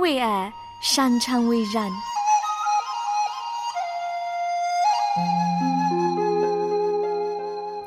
[0.00, 1.92] 为爱，擅长为人。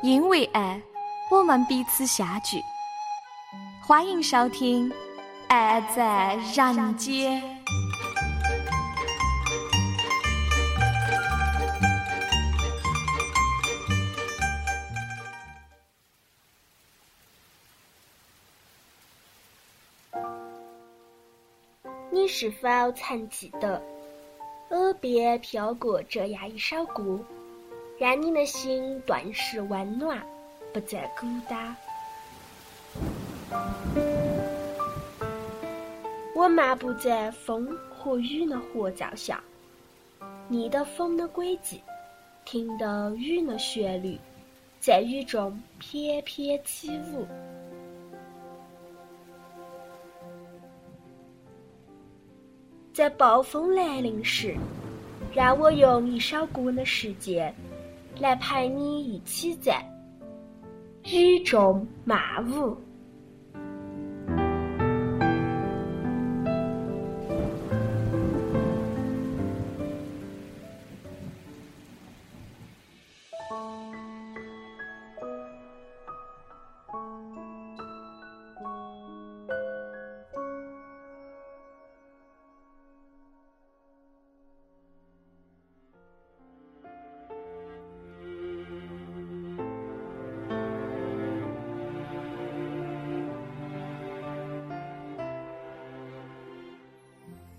[0.00, 0.80] 因为爱，
[1.28, 2.62] 我们彼此相聚。
[3.84, 4.88] 欢迎收听
[5.48, 7.42] 《爱在人间》。
[22.44, 23.80] 是否曾记得，
[24.68, 27.18] 耳边飘过这样一首歌？
[27.98, 30.22] 让你的心顿时温暖，
[30.70, 31.74] 不再孤单。
[36.36, 39.42] 我漫步在风和雨的合照下，
[40.46, 41.80] 逆的风的轨迹，
[42.44, 44.20] 听的雨的旋律，
[44.80, 47.26] 在雨中翩翩起舞。
[52.94, 54.56] 在暴风来临时，
[55.34, 57.52] 让我用一首歌的时间。
[58.20, 59.84] 来陪你一起在
[61.02, 62.20] 雨中漫
[62.52, 62.76] 舞。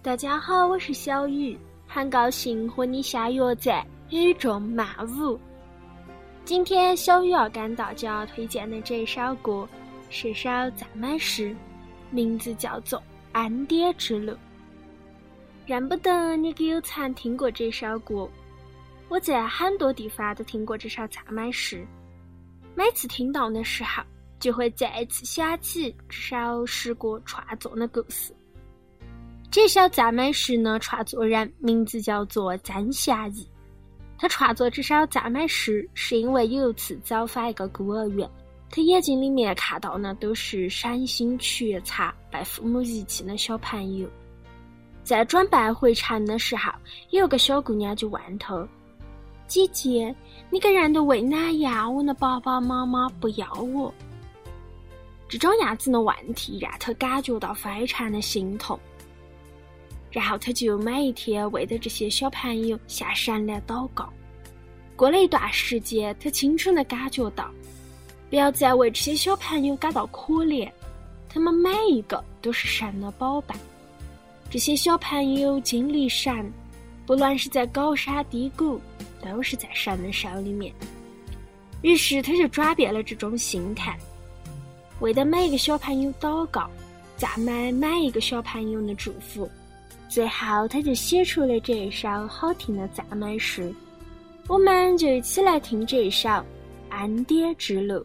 [0.05, 5.39] 大家好，我是小雨，很高兴和你相约在雨中漫舞。
[6.43, 9.67] 今天小雨要跟大家推荐的这首歌
[10.11, 11.55] 是首赞美诗，
[12.11, 12.99] 名字叫做
[13.31, 14.31] 《恩典之路》。
[15.65, 18.29] 认不得你可有曾听过这首歌，
[19.09, 21.83] 我在很多地方都听过这首赞美诗，
[22.75, 24.03] 每次听到的时候，
[24.39, 28.31] 就会再次想起这首诗歌创作的故事。
[29.51, 33.47] 这首赞美诗呢，创作人名字叫做曾霞义。
[34.17, 38.29] 他创作这首赞美诗，是因为有一次走访一个孤儿院，
[38.69, 44.07] 他眼睛里面看到的都是身心全残、被父母遗弃的小朋友。
[45.03, 46.71] 在准备回城的时候，
[47.11, 48.67] 有个小姑娘就问他
[49.47, 50.13] ：“姐姐，
[50.49, 53.93] 你给人都喂奶呀，我的爸爸妈妈不要我。”
[55.29, 58.79] 这种样子的问题让他感觉到非常的心痛。
[60.15, 64.07] 然后他就每一天为着这些小朋友向神来祷告。
[64.95, 67.51] 过了一段时间，他清楚的感觉到，
[68.29, 70.71] 不要再为这些小朋友感到可怜，
[71.27, 73.53] 他们每一个都是神的宝贝。
[74.49, 76.49] 这些小朋友经历神，
[77.05, 78.79] 不论是在高山低谷，
[79.21, 80.73] 都是在神的手里面。
[81.81, 83.99] 于是他就转变了这种心态，
[85.01, 86.69] 为的每一个小朋友祷告，
[87.17, 89.51] 赞美每一个小朋友的祝福。
[90.15, 93.69] 最后，他就写出了这一首好听的赞美诗，
[94.47, 96.29] 我们就一起来听这一首
[96.87, 97.95] 《安爹之路》。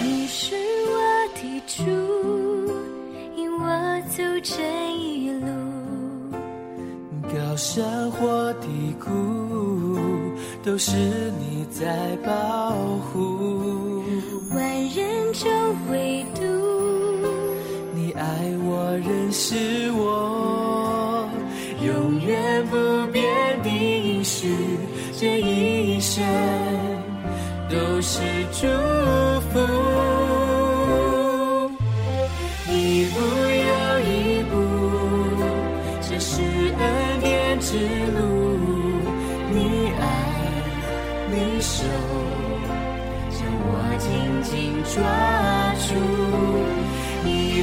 [0.00, 0.56] 你是
[0.88, 0.94] 我
[1.34, 1.82] 的主，
[3.36, 3.64] 引我
[4.08, 4.52] 走这
[4.96, 5.46] 一路。
[7.32, 9.06] 高山或低谷，
[10.62, 10.90] 都是
[11.38, 12.30] 你在保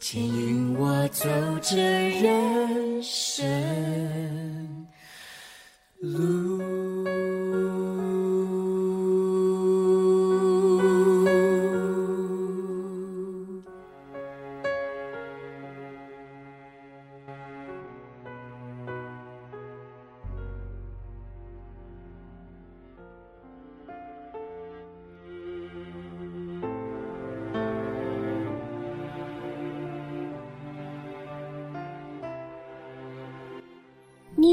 [0.00, 1.28] 牵引我走
[1.60, 4.86] 着人生
[6.00, 7.67] 路。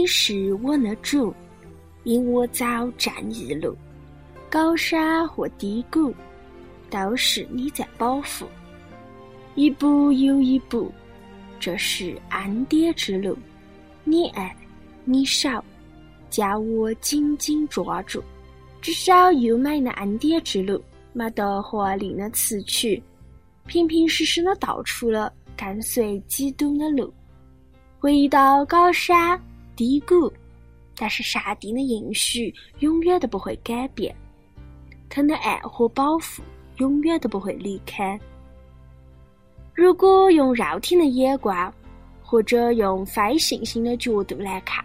[0.06, 1.34] 你是我的主，
[2.04, 2.64] 引我走
[2.96, 3.76] 正义路，
[4.52, 6.14] 高山或低谷，
[6.92, 8.46] 都是你在保护。
[9.56, 10.92] 一步又一步，
[11.60, 13.36] 这是恩典之路。
[14.04, 14.56] 你爱，
[15.06, 15.50] 你手，
[16.30, 18.24] 将我紧紧抓住。
[18.84, 20.80] 至少优美的恩典之路，
[21.14, 23.02] 没得华丽的词曲，
[23.66, 27.12] 平平实实的道出了跟随基督的路。
[28.00, 29.42] 回到高山
[29.76, 30.32] 低谷，
[30.98, 34.16] 但是上帝的应许永远都不会改变，
[35.10, 36.42] 他的爱和保护
[36.78, 38.20] 永远都不会离开。
[39.74, 41.74] 如果用肉体的眼光，
[42.24, 44.84] 或者用非信心的角度来看，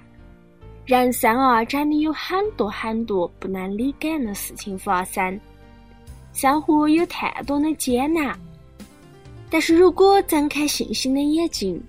[0.85, 5.41] 人生啊，真的有很多很多不能理解的事情发生，
[6.33, 8.39] 生活有太多的艰难。
[9.49, 11.81] 但是如果睁开信心的眼睛，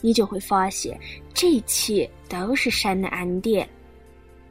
[0.00, 0.98] 你就会发现，
[1.34, 3.68] 这一切都是神的恩典。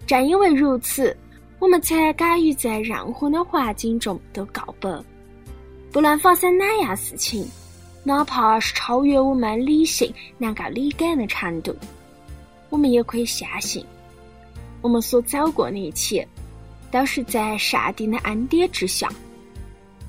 [0.05, 1.15] 正因为如此，
[1.59, 5.01] 我们才敢于在任何的环境中都告白。
[5.91, 7.47] 不论发生哪样事情，
[8.03, 11.73] 哪怕是超越我们理性能够理解的程度，
[12.69, 13.85] 我们也可以相信，
[14.81, 16.27] 我们所走过的一切，
[16.91, 19.09] 都是在上帝的恩典之下。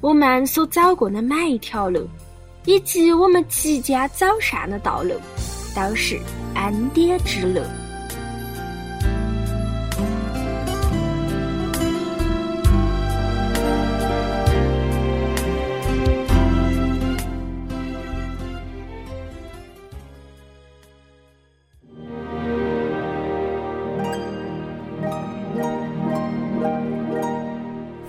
[0.01, 2.09] 我们所走过的每一条路，
[2.65, 5.15] 以及我们即将走上的道路，
[5.75, 6.21] 都是
[6.55, 7.61] 恩典之路。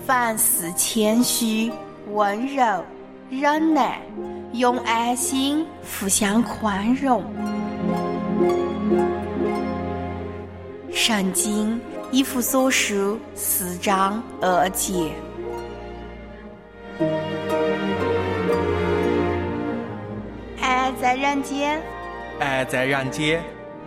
[0.08, 1.72] 凡事谦虚、
[2.14, 2.84] 温柔、
[3.30, 4.02] 忍耐，
[4.54, 7.24] 用爱心互相宽容。
[11.08, 11.80] 圣经
[12.12, 15.12] 一弗所书四章二节。
[20.60, 21.80] 爱在人间，
[22.40, 23.40] 爱在人间，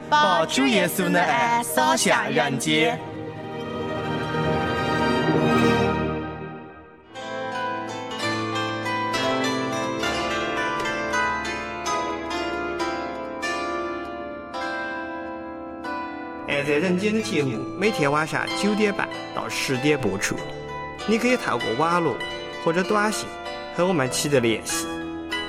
[0.08, 2.96] 把主耶稣的爱洒向人间。
[16.78, 20.36] 人间的节目每天晚上九点半到十点播出，
[21.06, 22.16] 你可以透过网络
[22.64, 23.28] 或者短信
[23.74, 24.86] 和我们取得联系，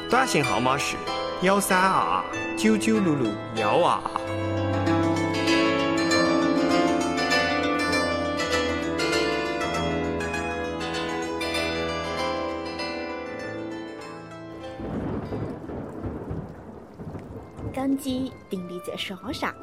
[0.10, 0.96] 短信号码是
[1.44, 2.24] 幺三二二
[2.58, 4.19] 九九六六幺二。
[18.00, 18.02] 二。
[18.02, 19.54] 根基定立在沙上，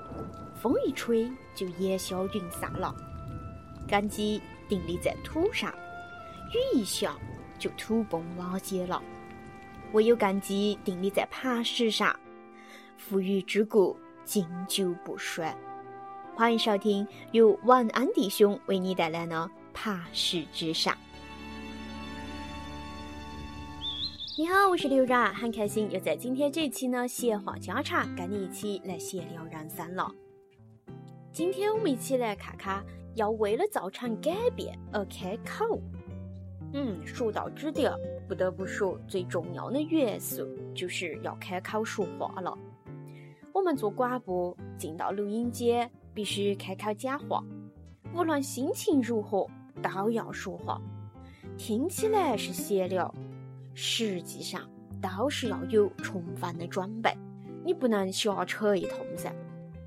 [0.61, 2.95] 风一吹就烟消云散了；
[3.89, 5.73] 根基定立在土上，
[6.53, 7.17] 雨一下
[7.59, 9.03] 就土崩瓦解了。
[9.93, 12.15] 唯有根基定立在磐石上，
[12.99, 15.57] 富裕之故经久不衰。
[16.35, 19.35] 欢迎收听由晚安弟兄为你带来的
[19.73, 20.95] 《磐石之上》。
[24.39, 30.15] 你好，我是刘然，很开心又在今天这一期呢闲话家常跟你一起来闲聊人生了。
[31.33, 35.81] 今天我们一起来看看，要为了造成改变而开口。
[36.75, 37.91] 嗯，说到这点，
[38.29, 42.55] 不得不说最重要的元素就是要开口说话了。
[43.55, 47.43] 我们做广播，进到录音间必须开口讲话，
[48.15, 49.47] 无论心情如何
[49.83, 50.79] 都要说话。
[51.57, 53.15] 听起来是闲聊。
[53.79, 54.63] 实际上
[55.03, 57.15] 都是要有充分的准备，
[57.63, 59.31] 你不能瞎扯一通噻。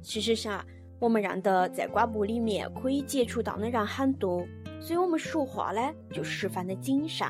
[0.04, 0.64] 事实上，
[1.00, 4.46] 我们认得在广播里面可以接触到的人很多，
[4.80, 5.82] 所以我们说话呢
[6.14, 7.28] 就十分的谨慎。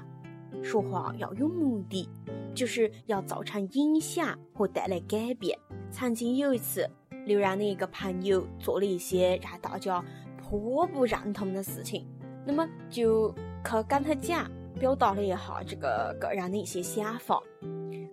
[0.62, 2.10] 说话要有目的，
[2.54, 5.58] 就是要造成影响和带来改变。
[5.90, 6.86] 曾经有一次，
[7.26, 10.04] 刘然的一个朋友做了一些让大家
[10.38, 12.06] 颇不认同的事情，
[12.46, 13.32] 那么就
[13.64, 14.52] 去跟他讲。
[14.80, 17.44] 表达了一下这个个人的一些想法，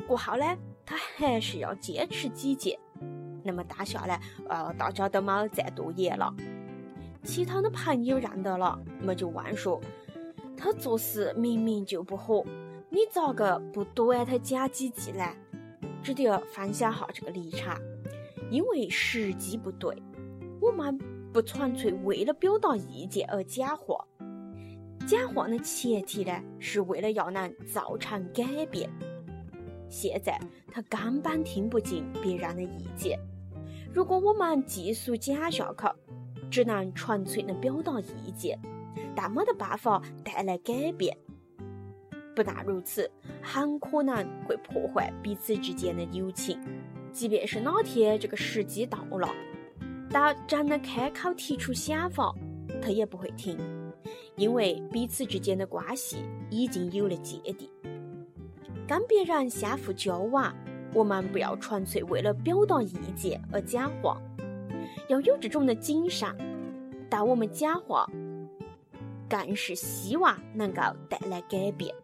[0.09, 0.45] 过后呢，
[0.85, 2.77] 他还是要坚持己见。
[3.45, 4.19] 那么当下呢，
[4.49, 6.35] 呃，大家都没再多言了。
[7.23, 9.81] 其他的朋友认得了，那么就问说
[10.59, 12.43] ：“他做事明明就不好，
[12.91, 15.25] 你咋个不多挨他讲几句呢？”
[16.03, 17.77] 只得分享下这个立场，
[18.51, 19.97] 因为时机不对，
[20.61, 20.99] 我们
[21.33, 24.05] 不纯粹为了表达意见而讲话。
[25.07, 28.91] 讲话的前提呢，是为了要能造成改变。
[29.89, 30.37] 现在
[30.73, 33.17] 他根本听不进别人的意见。
[33.95, 35.63] 如果我们继续讲下去，
[36.51, 38.59] 只能纯粹的表达意见，
[39.15, 41.17] 但没得办法带来改变。
[42.35, 43.09] 不但如此，
[43.41, 46.59] 很可能会破坏彼此之间的友情。
[47.13, 49.29] 即便是哪天这个时机到了，
[50.11, 52.35] 当真的开口提出想法，
[52.83, 53.57] 他也不会听。
[54.37, 56.19] 因为彼此之间的关系
[56.51, 57.71] 已经有了芥蒂，
[58.87, 60.55] 跟别人相互交往，
[60.93, 64.21] 我们不要纯粹为了表达意见而讲话，
[65.09, 66.29] 要有这种的谨慎。
[67.09, 68.07] 但我们讲话，
[69.29, 71.95] 更是希望能够带来改变，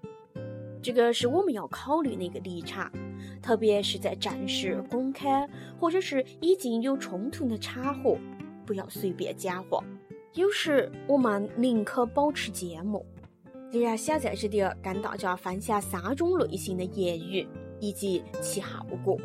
[0.80, 2.90] 这个是我们要考虑的一个立场。
[3.40, 5.48] 特别是在正式、公开
[5.78, 8.16] 或者是已经有冲突的场合，
[8.64, 9.82] 不要随便讲话。
[10.34, 13.04] 有时我们宁可保持缄默。
[13.70, 17.46] 李然想在这里跟大家分享三种类型的言语
[17.80, 19.18] 以及其后果。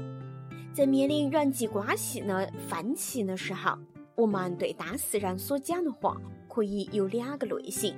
[0.74, 3.78] 在面临人际关系的分歧的时候，
[4.16, 6.18] 我们对当事人所讲的话
[6.50, 7.96] 可以有两个类型。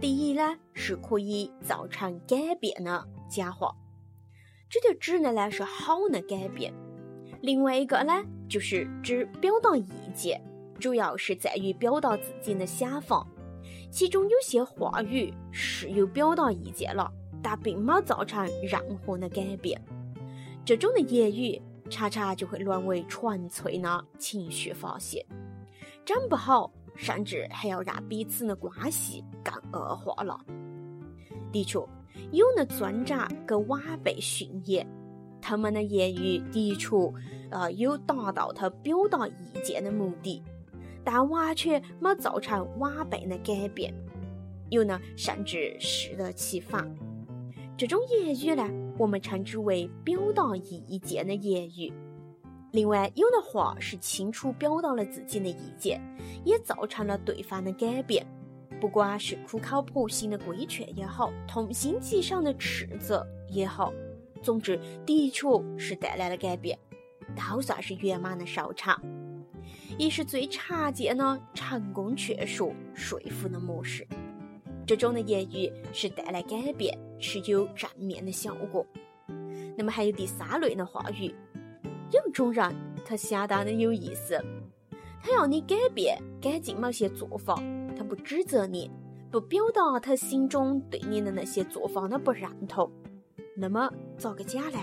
[0.00, 3.74] 第一呢，是可以造成改变的讲话，
[4.70, 6.72] 这就指的呢是好的改变。
[7.40, 10.40] 另外一个呢，就是指表达意见。
[10.78, 13.26] 主要是在于表达自己的想法，
[13.90, 17.10] 其中有些话语是有表达意见了，
[17.42, 19.80] 但并没造成任何的改变。
[20.64, 25.24] 这种的言语常常就会沦为纯粹的情绪发泄，
[26.04, 30.38] 整不好，甚至还要让彼此的关系更恶化了。
[31.50, 31.78] 的确，
[32.30, 34.86] 有的尊长跟晚辈训言，
[35.40, 36.88] 他们的言语的确，
[37.50, 39.32] 呃，有达到他表达意
[39.64, 40.42] 见的目的。
[41.10, 43.94] 但完全没造成晚辈的改变，
[44.68, 46.86] 有呢，甚至适得其反。
[47.78, 51.90] 这种言语呢，我们称之为表达意见的言语。
[52.72, 55.98] 另外，有的话是清楚表达了自己的意见，
[56.44, 58.26] 也造成了对方的改变。
[58.78, 63.90] 不管是苦口婆心的规劝也好，痛心疾首的斥责也好，
[64.42, 65.48] 总之，的确
[65.78, 66.78] 是带来了改变，
[67.34, 69.00] 都算是圆满的收场。
[69.98, 74.06] 也是最常见的成功劝说、说服的模式。
[74.86, 78.86] 这种的言语是带来改变，是有正面的效果。
[79.76, 81.34] 那么还有第三类的话语，
[82.12, 82.74] 有一种人
[83.04, 84.42] 他相当的有意思，
[85.20, 87.62] 他要你改变、改进某些做法，
[87.96, 88.90] 他不指责你，
[89.30, 92.90] 不表达他心中对你的那些做法的不认同，
[93.56, 94.78] 那么咋个讲呢？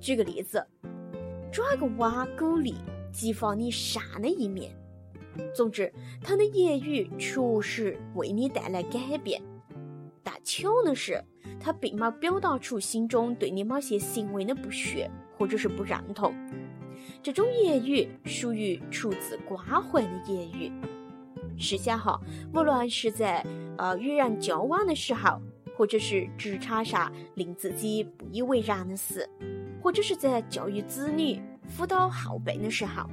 [0.00, 0.64] 举个例子，
[1.52, 2.74] 转个弯鼓励
[3.12, 4.74] 激发你善的一面。
[5.54, 9.40] 总之，他的言语确实为你带来改变，
[10.22, 11.22] 但巧的是，
[11.58, 16.34] 他并没表达出心中对你某些行为的不屑或者是不认同。
[17.22, 20.72] 这种言语属于出自关怀的言语。
[21.56, 22.20] 试想哈，
[22.54, 23.44] 无论是在
[23.78, 25.40] 呃与人交往的时候，
[25.76, 29.28] 或者是职场上令自己不以为然的事，
[29.82, 33.08] 或者是在教育子女、辅导后辈的时候。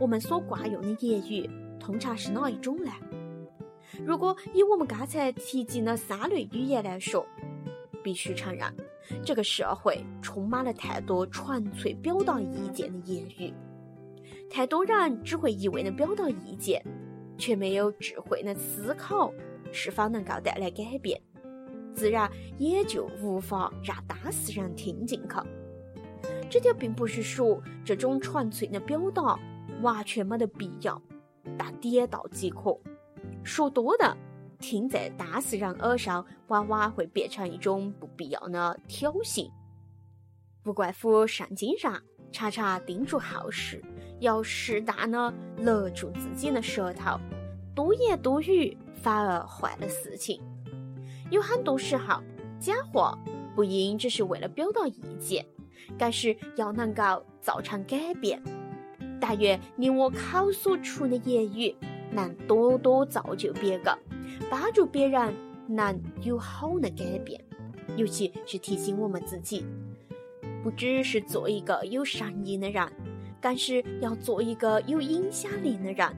[0.00, 2.90] 我们所惯用的言语通常是哪一种呢？
[4.04, 7.24] 如果以我们刚才提及的三类语言来说，
[8.02, 8.74] 必须承认，
[9.24, 13.54] 这个社会充满了太多纯粹表达意见的言语，
[14.50, 16.84] 太多人只会一味的表达意见，
[17.38, 19.32] 却没有智慧的思考
[19.70, 21.20] 是否能够带来改变，
[21.94, 22.28] 自然
[22.58, 25.61] 也就无法让当事人听进去。
[26.52, 29.38] 这就并不是说这种纯粹的表达。
[29.80, 31.00] 完全没得必要，
[31.58, 32.78] 但点到即可。
[33.42, 34.16] 说多了，
[34.58, 39.50] 听在当事人耳上，往往会变成一种不必要的挑衅。
[40.62, 43.82] 不怪乎圣经上常常叮嘱后世，
[44.20, 47.18] 要适当的勒住自己的舌头，
[47.74, 50.40] 多言多语反而坏了事情。
[51.30, 52.22] 有很多时候，
[52.60, 53.18] 讲话
[53.56, 55.44] 不应只是为了表达意见，
[55.98, 58.42] 更是要能够造成改变。
[59.20, 61.74] 但愿你我口所出的言语
[62.10, 63.96] 能多多造就别个，
[64.50, 65.34] 帮助别人
[65.68, 67.42] 能有好的改变。
[67.96, 69.64] 尤其是提醒我们自己，
[70.62, 72.86] 不只是做一个有善意的人，
[73.40, 76.08] 更是要做一个有影响力的人。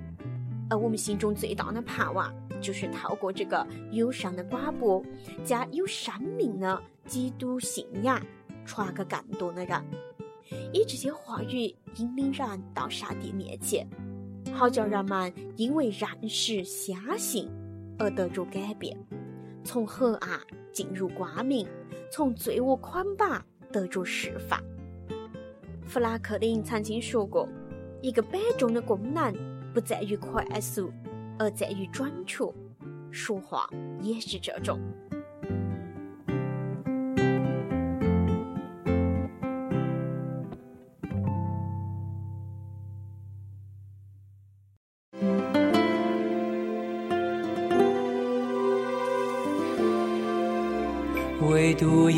[0.70, 5.04] 而我们心中最大的盼望，就是透过这个友善的广播，
[5.44, 8.18] 将有生命的基督信仰
[8.64, 9.82] 传给更多的人。
[10.72, 13.88] 以这些话语引领人到上帝面前，
[14.52, 17.50] 好叫人们因为认识、相信
[17.98, 18.96] 而得着改变，
[19.64, 20.38] 从黑暗
[20.72, 21.66] 进入光明，
[22.12, 24.60] 从罪恶捆绑得着释放。
[25.86, 27.48] 富兰克林曾经说过
[28.02, 29.34] ：“一个摆钟的功能
[29.72, 30.92] 不在于快速，
[31.38, 32.44] 而在于准确。”
[33.10, 33.68] 说话
[34.02, 34.78] 也是这种。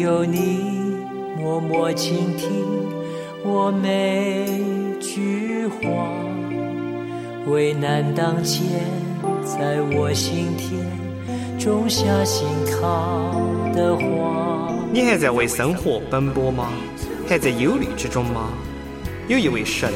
[0.06, 0.96] 有你
[1.36, 2.48] 默默倾听
[3.42, 4.46] 我每
[5.00, 6.08] 句话，
[7.48, 8.68] 为难当前，
[9.44, 10.80] 在我心田
[11.58, 13.32] 种下心靠
[13.74, 14.72] 的花。
[14.92, 16.68] 你还在为生活奔波吗？
[17.28, 18.50] 还在忧虑之中吗？
[19.26, 19.92] 有一位神，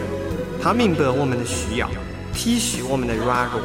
[0.61, 1.89] 他明白我们的需要，
[2.35, 3.61] 体恤我们的软弱，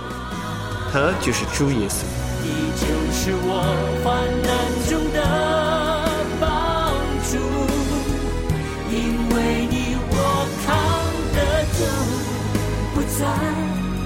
[0.94, 2.04] 他就是主耶稣。
[2.44, 3.64] 你就是我
[4.04, 5.75] 患难中的。
[13.18, 13.24] 再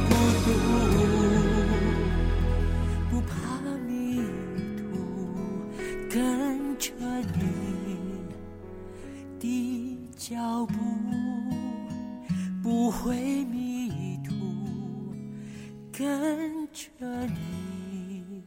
[0.07, 0.13] 孤
[0.45, 0.47] 独，
[3.09, 3.33] 不怕
[3.87, 4.21] 迷
[4.77, 4.79] 途，
[6.07, 6.93] 跟着
[7.33, 7.41] 你
[9.39, 10.75] 的脚步，
[12.61, 14.35] 不会迷途，
[15.91, 16.87] 跟着
[17.25, 18.43] 你。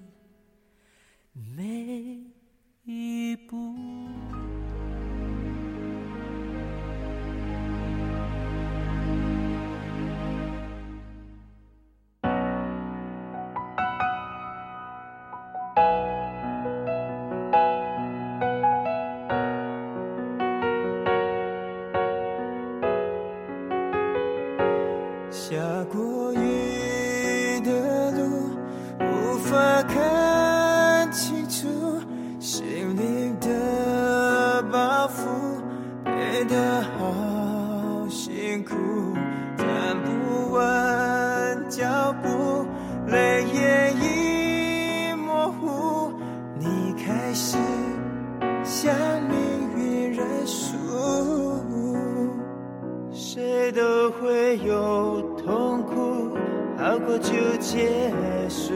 [57.18, 58.10] 就结
[58.48, 58.72] 束，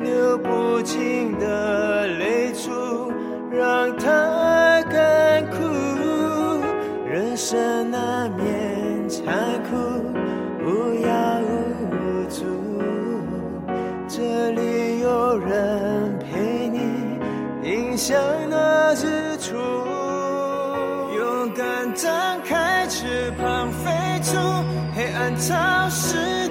[0.00, 3.12] 流不尽的泪珠
[3.50, 5.56] 让他干枯。
[7.06, 9.76] 人生难免残酷，
[10.64, 11.40] 无药
[11.90, 12.44] 无助。
[14.08, 16.80] 这里有人陪你。
[18.00, 18.18] 向
[18.48, 19.56] 那日出。
[21.14, 23.90] 勇敢张开翅膀，飞
[24.22, 24.38] 出
[24.96, 26.48] 黑暗潮湿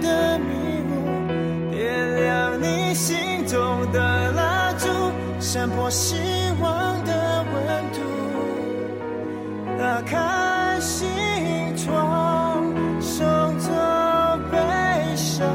[5.52, 6.16] 闪破希
[6.62, 8.00] 望的温度。
[9.80, 11.10] 打开心
[11.76, 12.64] 窗，
[13.02, 13.26] 送
[13.58, 13.72] 走
[14.52, 14.60] 悲
[15.16, 15.48] 伤，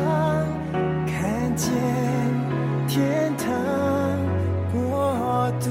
[1.07, 1.73] 看见
[2.89, 3.47] 天堂
[4.73, 5.71] 国度。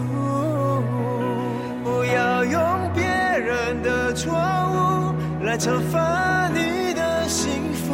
[1.83, 2.61] 不要用
[2.95, 7.93] 别人的错误来惩罚你的幸福。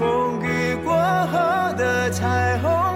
[0.00, 0.92] 风雨过
[1.28, 2.93] 后的彩虹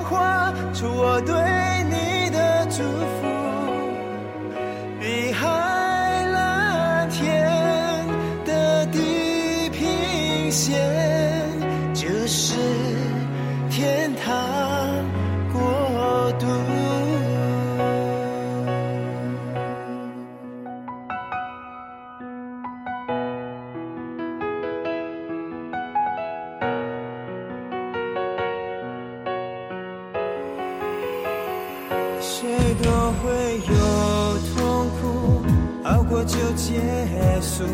[37.59, 37.65] 束。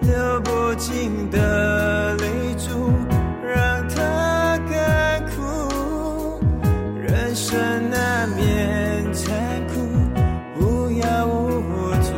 [0.00, 2.26] 流不尽的泪
[2.56, 2.90] 珠，
[3.46, 6.40] 让它干枯。
[7.00, 7.56] 人生
[7.88, 9.32] 难免残
[9.68, 9.78] 酷，
[10.58, 12.10] 无药无助。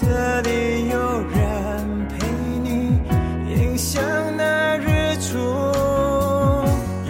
[0.00, 0.96] 这里有
[1.34, 2.14] 人陪
[2.62, 3.00] 你，
[3.48, 4.00] 迎向
[4.36, 5.36] 那日出。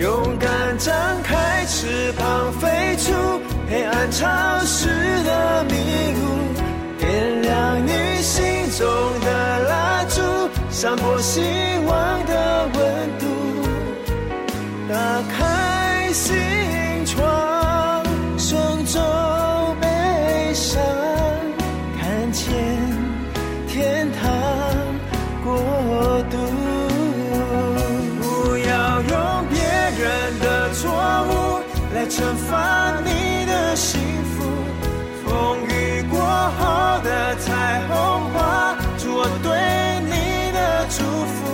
[0.00, 3.12] 勇敢张开翅膀，飞出
[3.68, 4.26] 黑暗潮
[4.64, 4.85] 湿
[10.78, 11.40] 散播希
[11.86, 13.24] 望的温度。
[14.86, 14.94] 打
[15.34, 16.36] 开心
[17.06, 18.04] 窗，
[18.36, 19.00] 送走
[19.80, 20.78] 悲伤，
[21.98, 22.44] 看见
[23.66, 24.28] 天堂
[25.42, 26.36] 国度。
[28.20, 29.58] 不要用别
[29.98, 30.92] 人的错
[31.30, 31.32] 误
[31.94, 34.44] 来惩罚你的幸福。
[35.24, 37.85] 风雨过后的彩虹
[41.24, 41.45] 的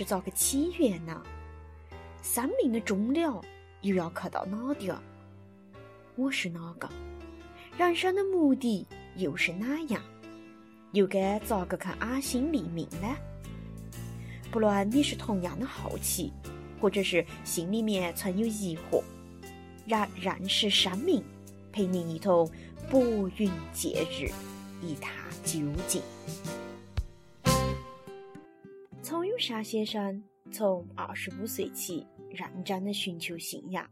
[0.00, 1.22] 是咋个起源呢？
[2.22, 3.38] 生命的终了
[3.82, 4.98] 又要去到哪里啊？
[6.16, 6.88] 我是哪个？
[7.76, 8.86] 人生的目的
[9.16, 10.02] 又是哪样？
[10.92, 13.14] 又该咋个去安心立命呢？
[14.50, 16.32] 不论你是同样的好奇，
[16.80, 19.02] 或者是心里面存有疑惑，
[19.86, 21.22] 让认识生命
[21.72, 22.50] 陪您一同
[22.90, 24.32] 拨云见日，
[24.80, 25.12] 一探
[25.44, 26.00] 究竟。
[29.02, 33.88] 丛友善先生从二十五岁起认真的寻求信仰。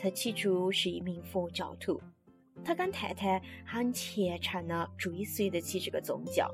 [0.00, 2.00] 他起初是一名佛教徒，
[2.64, 6.50] 他跟太太很虔诚的追随得起这个宗教，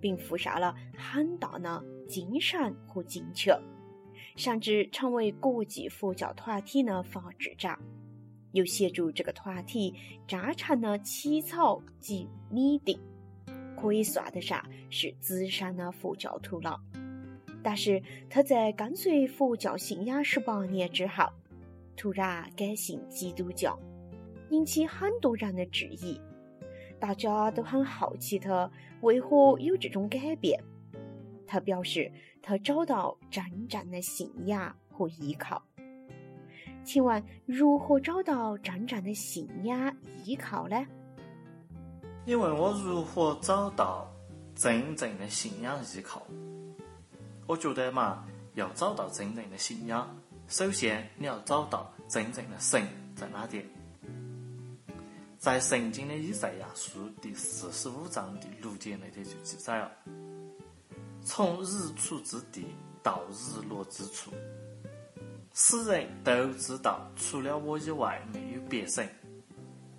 [0.00, 3.56] 并付上了很大的精神和金钱，
[4.36, 7.78] 甚至成为国际佛教团体的法制长，
[8.52, 9.94] 又协助这个团体
[10.26, 12.98] 扎成了起草及拟定。
[13.80, 16.78] 可以算得上是资深的佛教徒了。
[17.62, 21.24] 但是他在跟随佛教信仰十八年之后，
[21.96, 23.78] 突然改信基督教，
[24.50, 26.20] 引起很多人的质疑。
[26.98, 28.70] 大家都很好奇他
[29.00, 30.62] 为何有这种改变。
[31.46, 35.62] 他表示，他找到真正的信仰和依靠。
[36.84, 40.84] 请问，如何找到真正的信仰依靠呢？
[42.24, 44.08] 你问我如何找到
[44.54, 46.26] 真正的信仰依靠？
[47.46, 48.24] 我觉得嘛，
[48.54, 50.08] 要找到真正的信仰，
[50.48, 53.64] 首先你要找到真正的神在哪点。
[55.38, 59.90] 在《圣经》的以赛亚书第四十五章第六节那里就记载了
[61.24, 62.64] ：“从日出之地
[63.02, 64.30] 到日落之处，
[65.52, 69.08] 使人都知道，除了我以外没有别神。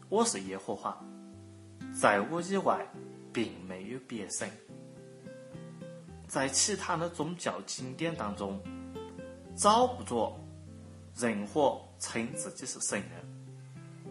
[0.08, 0.98] 我是耶和华，
[2.02, 2.88] 在我以外
[3.34, 4.50] 并没有别神。”
[6.34, 8.60] 在其他的宗教经典当中，
[9.56, 10.36] 找不着
[11.16, 14.10] 任何称自己是神的，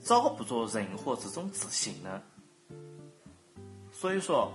[0.00, 2.22] 找不着任何这种自信的。
[3.90, 4.52] 所以说，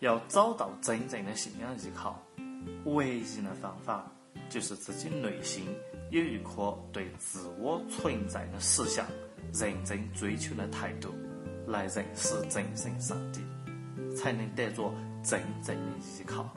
[0.00, 2.20] 要找到真正的信仰依靠，
[2.84, 4.04] 唯一的方法
[4.50, 5.64] 就是自己内心
[6.10, 9.06] 有一颗对自我存在的实相
[9.54, 11.14] 认真追求的态度，
[11.66, 13.40] 来认识真神上帝，
[14.14, 14.92] 才能得着。
[15.26, 16.48] 真正的依靠。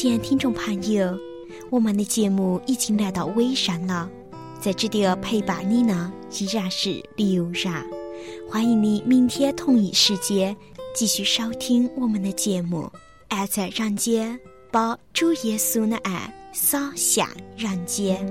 [0.00, 1.14] 亲爱的听众朋友，
[1.68, 4.08] 我们的节目已经来到尾声了，
[4.58, 7.84] 在这里陪伴你呢依然是刘然。
[8.48, 10.56] 欢迎你明天同一时间
[10.94, 12.90] 继续收听我们的节目。
[13.28, 18.26] 爱在人间，把主耶稣的爱洒向人间。